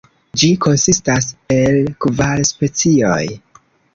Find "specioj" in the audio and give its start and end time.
2.53-3.21